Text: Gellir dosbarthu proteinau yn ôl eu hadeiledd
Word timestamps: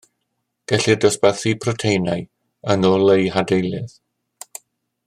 Gellir 0.71 0.95
dosbarthu 1.03 1.53
proteinau 1.65 2.25
yn 2.77 2.89
ôl 2.93 3.07
eu 3.19 3.31
hadeiledd 3.37 3.95